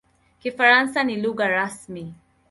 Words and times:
Kifaransa 0.39 1.03
ni 1.03 1.15
lugha 1.21 1.47
rasmi. 1.47 2.13